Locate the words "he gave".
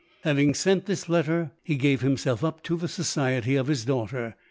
1.63-2.01